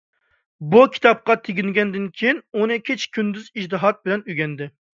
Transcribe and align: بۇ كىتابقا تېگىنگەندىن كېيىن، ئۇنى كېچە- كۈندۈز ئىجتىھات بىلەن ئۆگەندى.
بۇ 0.71 0.79
كىتابقا 0.95 1.35
تېگىنگەندىن 1.49 2.09
كېيىن، 2.17 2.41
ئۇنى 2.59 2.81
كېچە- 2.89 3.07
كۈندۈز 3.19 3.55
ئىجتىھات 3.55 4.05
بىلەن 4.05 4.29
ئۆگەندى. 4.31 4.73